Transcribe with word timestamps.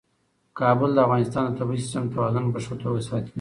کابل 0.59 0.89
د 0.95 0.99
افغانستان 1.05 1.43
د 1.47 1.55
طبعي 1.59 1.79
سیسټم 1.83 2.05
توازن 2.15 2.45
په 2.53 2.59
ښه 2.65 2.75
توګه 2.83 3.01
ساتي. 3.09 3.29